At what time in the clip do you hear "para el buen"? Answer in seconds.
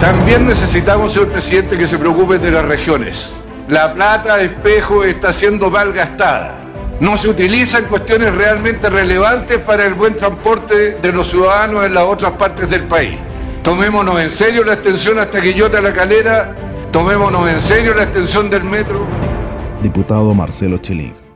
9.58-10.14